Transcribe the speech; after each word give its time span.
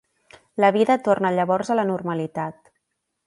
La 0.63 0.71
vida 0.77 0.95
torna 1.07 1.31
llavors 1.39 1.71
a 1.75 1.79
la 1.81 1.87
normalitat. 1.91 2.73